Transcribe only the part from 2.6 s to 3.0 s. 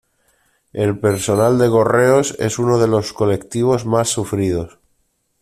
de